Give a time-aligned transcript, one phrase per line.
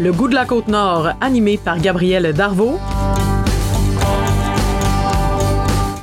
[0.00, 2.78] Le goût de la côte nord, animé par Gabriel Darvaux.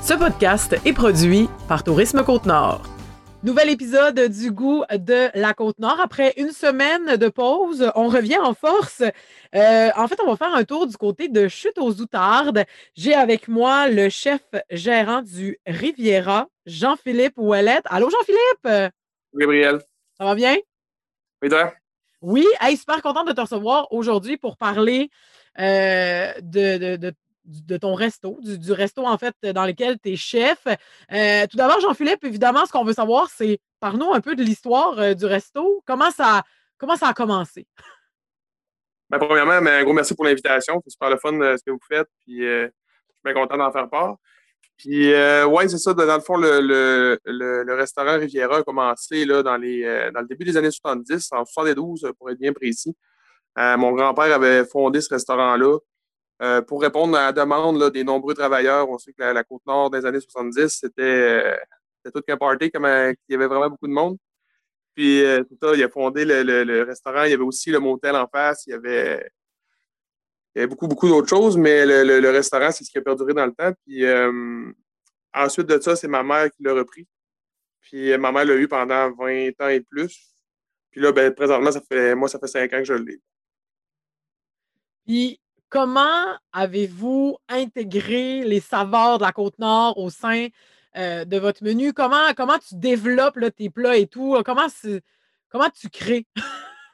[0.03, 2.81] Ce podcast est produit par Tourisme Côte-Nord.
[3.43, 6.01] Nouvel épisode du goût de la Côte-Nord.
[6.01, 9.01] Après une semaine de pause, on revient en force.
[9.55, 12.65] Euh, en fait, on va faire un tour du côté de Chute aux Outardes.
[12.95, 14.41] J'ai avec moi le chef
[14.71, 17.85] gérant du Riviera, Jean-Philippe Ouellette.
[17.85, 18.91] Allô, Jean-Philippe?
[19.33, 19.79] Gabriel.
[20.17, 20.57] Ça va bien?
[21.41, 21.71] Oui, toi?
[22.21, 22.45] Oui,
[22.77, 25.09] super content de te recevoir aujourd'hui pour parler
[25.59, 30.65] euh, de, ton resto, du, resto en fait dans lequel tu es chef.
[31.11, 34.97] Euh, tout d'abord, Jean-Philippe, évidemment, ce qu'on veut savoir, c'est parle-nous un peu de l'histoire
[34.99, 35.83] euh, du resto.
[35.85, 36.43] Comment ça,
[36.77, 37.67] comment ça a commencé?
[39.09, 40.81] Ben, premièrement, ben, un gros merci pour l'invitation.
[40.83, 42.07] C'est super le fun ce que vous faites.
[42.25, 42.71] Puis, je
[43.13, 44.15] suis bien content d'en faire part.
[44.77, 45.93] Puis, euh, ouais, c'est ça.
[45.93, 46.59] Dans le fond, le,
[47.23, 51.29] le, restaurant Riviera a commencé là, dans, les, euh, dans le début des années 70,
[51.31, 52.95] en 72 pour être bien précis.
[53.57, 55.77] Euh, mon grand-père avait fondé ce restaurant-là
[56.67, 58.89] pour répondre à la demande là, des nombreux travailleurs.
[58.89, 61.57] On sait que la, Côte-Nord des années 70, c'était
[62.13, 64.17] tout qu'un party, comme il y avait vraiment beaucoup de monde.
[64.95, 67.23] Puis, tout ça, il a fondé le, le, restaurant.
[67.23, 68.65] Il y avait aussi le motel en face.
[68.67, 69.29] Il y avait
[70.55, 73.33] il y avait beaucoup, beaucoup d'autres choses, mais le, restaurant, c'est ce qui a perduré
[73.33, 73.73] dans le temps.
[73.85, 74.71] Puis euh,
[75.33, 77.05] ensuite de ça, c'est ma mère qui l'a repris.
[77.81, 80.33] Puis euh, ma mère l'a eu pendant 20 ans et plus.
[80.91, 83.19] Puis là, ben, présentement, ça fait, moi, ça fait 5 ans que je l'ai.
[85.05, 90.47] Puis comment avez-vous intégré les saveurs de la Côte-Nord au sein
[90.95, 91.91] euh, de votre menu?
[91.91, 94.41] Comment, comment tu développes tes plats et tout?
[94.45, 94.67] Comment,
[95.49, 96.25] comment tu crées?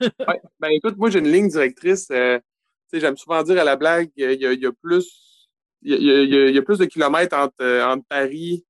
[0.01, 2.09] ouais, ben écoute, moi, j'ai une ligne directrice
[2.99, 5.49] j'aime souvent dire à la blague, il y a, plus,
[5.81, 8.65] il y a, plus de kilomètres entre, entre Paris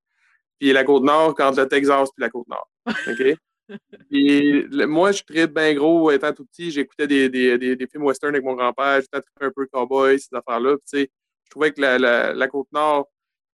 [0.60, 2.68] et la Côte-Nord qu'entre le Texas et la Côte-Nord.
[2.86, 3.36] OK?
[4.88, 6.70] moi, je suis bien gros étant tout petit.
[6.70, 9.00] J'écoutais des, des, des, films western avec mon grand-père.
[9.00, 10.76] J'étais un peu cowboy, ces affaires-là.
[10.92, 11.06] je
[11.50, 13.08] trouvais que la, la, la Côte-Nord,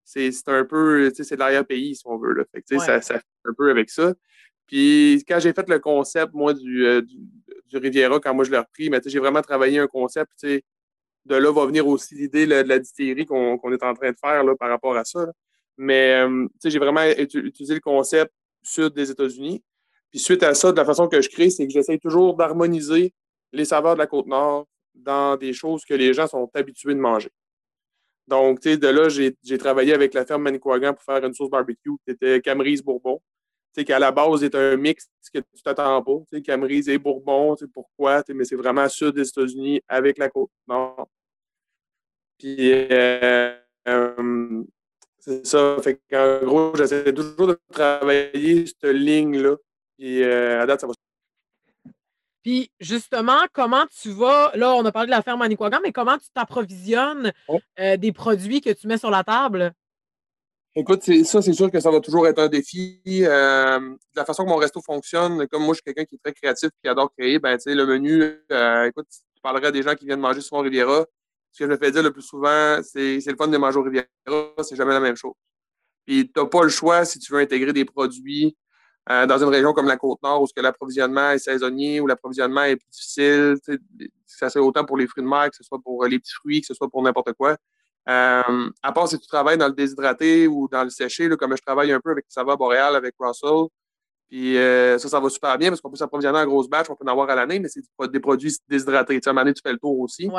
[0.03, 2.33] c'est un peu, c'est l'arrière-pays, si on veut.
[2.33, 2.43] Là.
[2.53, 4.13] Fait que, ça, ça fait un peu avec ça.
[4.67, 7.01] Puis quand j'ai fait le concept, moi, du, euh,
[7.67, 8.89] du Riviera quand moi je l'ai repris.
[8.89, 10.31] Mais j'ai vraiment travaillé un concept.
[10.43, 14.43] De là va venir aussi l'idée de la distillerie qu'on est en train de faire
[14.43, 15.25] là, par rapport à ça.
[15.77, 18.31] Mais euh, j'ai vraiment utilisé le concept
[18.63, 19.63] sud des États-Unis.
[20.09, 23.13] Puis suite à ça, de la façon que je crée, c'est que j'essaye toujours d'harmoniser
[23.51, 27.29] les saveurs de la Côte-Nord dans des choses que les gens sont habitués de manger.
[28.27, 32.11] Donc, de là, j'ai travaillé avec la ferme Manicouagan pour faire une sauce barbecue qui
[32.11, 33.21] était Camerise Bourbon
[33.85, 36.19] qu'à la base, c'est un mix que tu t'attends pas.
[36.29, 40.17] Tu sais, Camerise et Bourbon, tu sais, pourquoi, mais c'est vraiment sud des États-Unis avec
[40.17, 41.07] la côte nord.
[42.37, 43.55] Puis, euh,
[43.87, 44.63] euh,
[45.19, 45.77] c'est ça.
[45.81, 49.55] Fait qu'en gros, j'essaie toujours de travailler cette ligne-là.
[49.97, 50.93] Puis, euh, à date, ça va.
[52.43, 56.17] Puis, justement, comment tu vas, là, on a parlé de la ferme Manicouagan, mais comment
[56.17, 57.33] tu t'approvisionnes
[57.77, 59.73] des produits que tu mets sur la table?
[60.79, 63.01] Écoute, ça, c'est sûr que ça va toujours être un défi.
[63.07, 66.33] Euh, la façon que mon resto fonctionne, comme moi, je suis quelqu'un qui est très
[66.33, 70.19] créatif qui adore créer, ben, le menu, euh, écoute, tu parlerais des gens qui viennent
[70.19, 71.03] manger sur mon Riviera.
[71.51, 73.81] Ce que je me fais dire le plus souvent, c'est le fun de manger au
[73.81, 74.05] Riviera,
[74.61, 75.33] c'est jamais la même chose.
[76.05, 78.55] Puis, tu n'as pas le choix si tu veux intégrer des produits
[79.09, 82.89] euh, dans une région comme la Côte-Nord où l'approvisionnement est saisonnier, où l'approvisionnement est plus
[82.91, 83.55] difficile.
[84.27, 86.61] Ça c'est autant pour les fruits de mer, que ce soit pour les petits fruits,
[86.61, 87.57] que ce soit pour n'importe quoi.
[88.09, 91.61] Euh, à part si tu travailles dans le déshydraté ou dans le séché, comme je
[91.61, 93.67] travaille un peu avec va Boréal, avec Russell.
[94.29, 96.95] Puis euh, ça, ça va super bien parce qu'on peut s'approvisionner en grosse batch, on
[96.95, 97.81] peut en avoir à l'année, mais c'est
[98.11, 99.19] des produits déshydratés.
[99.19, 100.29] Tu à un moment donné, tu fais le tour aussi.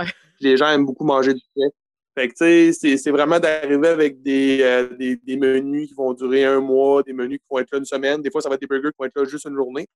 [0.41, 1.71] Les gens aiment beaucoup manger du lait.
[2.15, 6.13] Fait que, tu sais, c'est vraiment d'arriver avec des, euh, des, des, menus qui vont
[6.15, 8.21] durer un mois, des menus qui vont être là une semaine.
[8.21, 9.87] Des fois, ça va être des burgers qui vont être là juste une journée.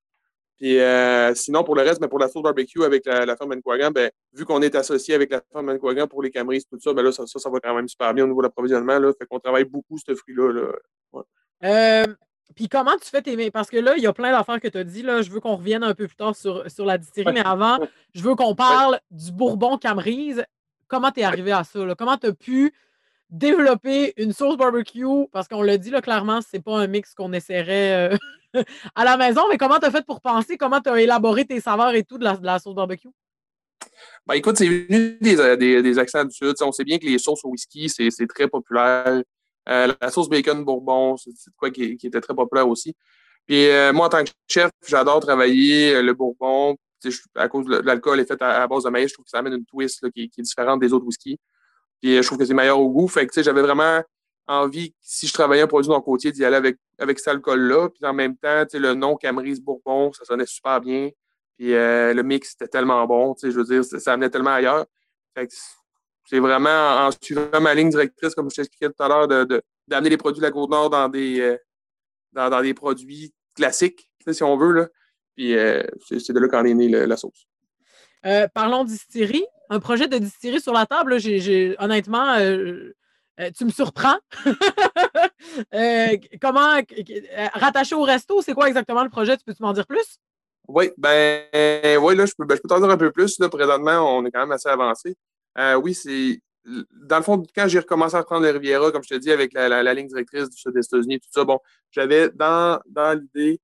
[0.59, 3.51] Puis euh, sinon, pour le reste, mais pour la sauce barbecue avec la, la ferme
[3.51, 6.93] Manicouagan, ben, vu qu'on est associé avec la ferme Manicouagan pour les Camrys, tout ça,
[6.93, 8.99] ben là, ça, ça, va quand même super bien au niveau de l'approvisionnement.
[8.99, 10.53] Là, fait qu'on travaille beaucoup ce fruit-là.
[10.53, 11.23] Là.
[11.65, 12.15] Euh,
[12.55, 13.51] puis comment tu fais tes.
[13.51, 15.03] Parce que là, il y a plein d'affaires que tu as dit.
[15.03, 15.23] Là.
[15.23, 17.78] Je veux qu'on revienne un peu plus tard sur, sur la distillerie, mais avant,
[18.15, 20.45] je veux qu'on parle du Bourbon Camerise.
[20.89, 21.84] Comment tu es arrivé à ça?
[21.84, 21.95] Là?
[21.95, 22.72] Comment tu as pu
[23.31, 25.27] développer une sauce barbecue?
[25.33, 28.13] Parce qu'on l'a dit là, clairement, c'est pas un mix qu'on essaierait.
[28.13, 28.16] Euh,
[28.95, 30.57] à la maison, mais comment tu as fait pour penser?
[30.57, 33.09] Comment tu as élaboré tes saveurs et tout de la, sauce barbecue?
[34.27, 36.54] Ben, écoute, c'est venu des, euh, accents du Sud.
[36.60, 39.22] on sait bien que les sauces au whisky, c'est très populaire.
[39.69, 42.95] Euh, la sauce bacon bourbon, c'est quoi qui, était très populaire aussi.
[43.47, 46.77] Puis euh, moi, en tant que chef, j'adore travailler le bourbon.
[47.34, 49.55] À cause de l'alcool est fait à, base de maïs, je trouve que ça amène
[49.55, 51.39] une twist qui, qui, est différente des autres whiskies.
[52.01, 53.09] Puis je trouve que c'est meilleur au goût.
[53.09, 54.03] Fait que j'avais vraiment
[54.47, 57.89] envie, si je travaillais un produit dans le côtier, d'y aller avec, avec cet alcool-là.
[57.89, 61.10] Puis en même temps, le nom Camerise Bourbon, ça sonnait super bien.
[61.59, 64.86] Puis le mix était tellement bon, je veux dire, ça, amenait tellement ailleurs.
[66.24, 69.28] c'est vraiment en suivant ma ligne directrice, comme je t'expliquais tout à l'heure,
[69.86, 71.56] d'amener les produits de la Côte-Nord dans des,
[72.33, 74.72] dans, des produits classiques, si on veut.
[74.72, 74.88] Là.
[75.36, 75.54] Puis
[76.09, 77.47] c'est de là qu'en est née la sauce.
[78.54, 79.47] parlons distillerie.
[79.71, 81.16] Un projet de distillerie sur la table,
[81.78, 82.36] honnêtement,
[83.41, 84.19] euh, tu me surprends.
[85.75, 89.37] Euh, comment euh, rattaché au resto, c'est quoi exactement le projet?
[89.37, 90.19] Tu peux-tu m'en dire plus?
[90.69, 91.45] Oui, ben
[92.01, 93.37] oui, là, je peux, ben, t'en dire un peu plus.
[93.51, 95.17] Présentement, on est quand même assez avancé.
[95.83, 96.41] oui, c'est.
[96.65, 99.53] Dans le fond, quand j'ai recommencé à prendre le Riviera, comme je te dis, avec
[99.53, 101.59] la, ligne directrice du sud des États-Unis, tout ça, bon,
[101.91, 103.61] j'avais dans, dans l'idée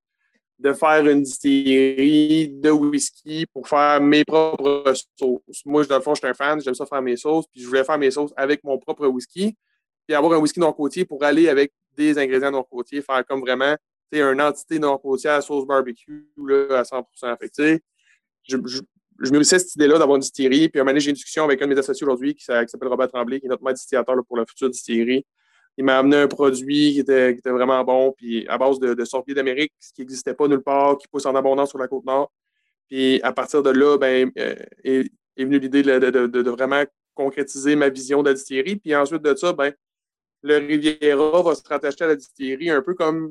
[0.59, 5.63] de faire une distillerie de whisky pour faire mes propres sauces.
[5.65, 7.67] Moi, dans le fond, je suis un fan, j'aime ça faire mes sauces, puis je
[7.67, 9.57] voulais faire mes sauces avec mon propre whisky,
[10.07, 13.77] puis avoir un whisky nord-côtier pour aller avec des ingrédients nord-côtiers, faire comme vraiment
[14.11, 17.07] une entité nord-côtière sauce barbecue là, à 100
[17.41, 17.81] fait
[18.49, 18.81] je, je,
[19.21, 21.67] je me cette idée-là d'avoir une distillerie, puis un moment j'ai une discussion avec un
[21.67, 24.47] de mes associés aujourd'hui qui, s'appelle Robert Tremblay, qui est notre maître distillateur pour la
[24.47, 25.25] future distillerie
[25.79, 29.73] il m'a amené un produit qui était, vraiment bon, puis à base de, de d'Amérique,
[29.79, 32.33] ce qui n'existait pas nulle part, qui pousse en abondance sur la côte nord.
[32.89, 35.09] Puis à partir de là, ben, euh, est,
[35.39, 36.83] venue l'idée de, vraiment
[37.15, 38.75] concrétiser ma vision de la distillerie.
[38.75, 39.73] Puis ensuite de ça, ben,
[40.43, 43.31] le Riviera va se rattacher à la distillerie, un peu comme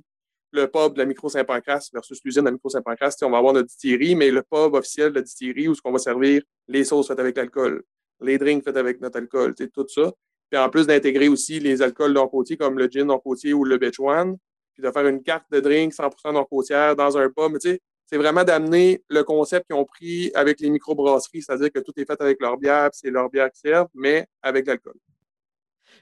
[0.51, 3.17] le pub de la micro Saint-Pancras versus l'usine de la micro Saint-Pancras.
[3.23, 5.91] On va avoir notre distillerie, mais le pub officiel de la distillerie où ce qu'on
[5.91, 7.83] va servir les sauces faites avec l'alcool,
[8.21, 10.13] les drinks faits avec notre alcool, tout ça.
[10.49, 14.37] Puis en plus d'intégrer aussi les alcools nord-côtiers comme le gin nord-côtier ou le One,
[14.73, 17.51] puis de faire une carte de drink 100% nord-côtière dans un pub.
[17.51, 21.71] Mais tu sais, c'est vraiment d'amener le concept qu'ils ont pris avec les microbrasseries, c'est-à-dire
[21.71, 24.65] que tout est fait avec leur bière, puis c'est leur bière qui servent, mais avec
[24.65, 24.95] l'alcool.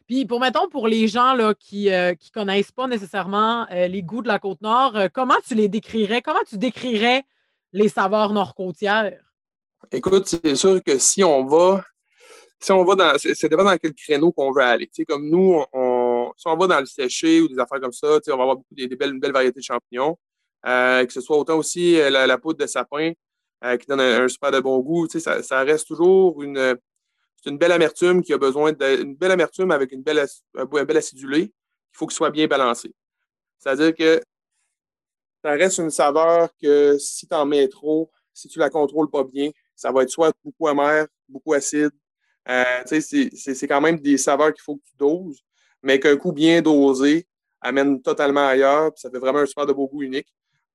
[0.08, 4.04] Puis pour mettons pour les gens là, qui ne euh, connaissent pas nécessairement euh, les
[4.04, 6.22] goûts de la côte nord, euh, comment tu les décrirais?
[6.22, 7.24] Comment tu décrirais
[7.74, 9.12] les saveurs nord-côtières?
[9.92, 11.84] Écoute, c'est sûr que si on va
[12.60, 14.90] si on va dans, c'est dépend dans quel créneau qu'on veut aller.
[15.08, 18.38] comme nous, on, si on va dans le séché ou des affaires comme ça, on
[18.38, 20.18] va avoir beaucoup des, belles, une belle variété de champignons.
[20.66, 23.12] Euh, que ce soit autant aussi euh, la, poudre de sapin
[23.64, 25.08] euh, qui donne un, super de bon goût.
[25.08, 26.76] Ça, ça reste toujours une,
[27.46, 30.26] une belle amertume qui a besoin d'une belle amertume avec une belle,
[30.56, 31.42] un, bel acidulé.
[31.42, 32.94] Il faut qu'il soit bien balancé.
[33.60, 34.22] C'est-à-dire que
[35.44, 39.24] ça reste une saveur que si tu en mets trop, si tu la contrôles pas
[39.24, 41.92] bien, ça va être soit beaucoup amer, beaucoup acide,
[42.50, 45.44] euh, c'est quand même des saveurs qu'il faut que tu doses,
[45.84, 47.28] mais qu'un coup bien dosé
[47.62, 50.28] amène totalement ailleurs, puis ça fait vraiment un super de beau goût unique.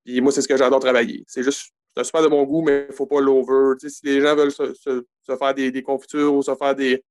[0.05, 1.25] Puis moi, c'est ce que j'adore travailler.
[1.26, 3.75] C'est juste un super de bon goût, mais il ne faut pas l'over.
[3.88, 7.02] Si les gens veulent se, faire des, confitures ou se faire des,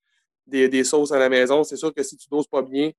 [0.47, 2.91] des, sauces à la maison, c'est sûr que si tu doses pas bien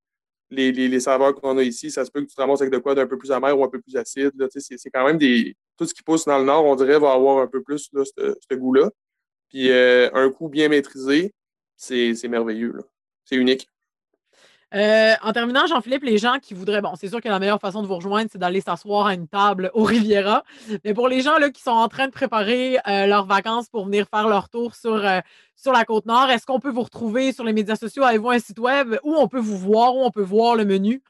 [0.50, 2.78] les, les, saveurs qu'on a ici, ça se peut que tu te ramasses avec de
[2.78, 4.32] quoi d'un peu plus amer ou un peu plus acide.
[4.50, 5.56] C'est quand même des.
[5.76, 8.54] Tout ce qui pousse dans le nord, on dirait, va avoir un peu plus ce,
[8.54, 8.90] goût-là.
[9.48, 11.32] Puis euh, un goût bien maîtrisé,
[11.80, 12.78] c'est merveilleux.
[13.24, 13.68] C'est unique.
[14.72, 17.82] Euh, en terminant, Jean-Philippe, les gens qui voudraient, bon, c'est sûr que la meilleure façon
[17.82, 20.44] de vous rejoindre, c'est d'aller s'asseoir à une table au Riviera.
[20.84, 23.86] Mais pour les gens là, qui sont en train de préparer euh, leurs vacances pour
[23.86, 25.20] venir faire leur tour sur, euh,
[25.56, 28.04] sur la côte nord, est-ce qu'on peut vous retrouver sur les médias sociaux?
[28.04, 31.02] Avez-vous un site web où on peut vous voir, où on peut voir le menu?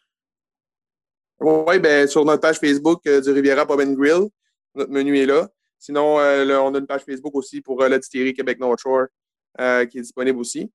[1.40, 4.28] Oui, ben, sur notre page Facebook du Riviera Pub Grill,
[4.75, 5.49] notre menu est là.
[5.78, 9.06] Sinon, on a une page Facebook aussi pour la distillerie Québec North Shore.
[9.59, 10.71] Euh, qui est disponible aussi.